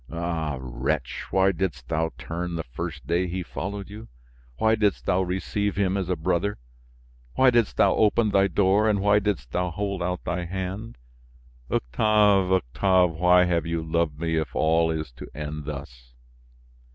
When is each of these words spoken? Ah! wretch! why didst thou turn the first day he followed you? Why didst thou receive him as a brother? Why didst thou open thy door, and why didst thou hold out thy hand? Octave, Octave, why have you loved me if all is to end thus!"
Ah! 0.09 0.57
wretch! 0.59 1.25
why 1.29 1.51
didst 1.51 1.87
thou 1.87 2.09
turn 2.17 2.55
the 2.55 2.63
first 2.63 3.05
day 3.05 3.27
he 3.27 3.43
followed 3.43 3.87
you? 3.87 4.07
Why 4.57 4.73
didst 4.73 5.05
thou 5.05 5.21
receive 5.21 5.75
him 5.75 5.95
as 5.95 6.09
a 6.09 6.15
brother? 6.15 6.57
Why 7.35 7.51
didst 7.51 7.77
thou 7.77 7.93
open 7.93 8.31
thy 8.31 8.47
door, 8.47 8.89
and 8.89 8.99
why 8.99 9.19
didst 9.19 9.51
thou 9.51 9.69
hold 9.69 10.01
out 10.01 10.23
thy 10.23 10.45
hand? 10.45 10.97
Octave, 11.69 12.51
Octave, 12.51 13.11
why 13.13 13.45
have 13.45 13.67
you 13.67 13.83
loved 13.83 14.19
me 14.19 14.37
if 14.37 14.55
all 14.55 14.89
is 14.89 15.11
to 15.11 15.27
end 15.35 15.65
thus!" 15.65 16.15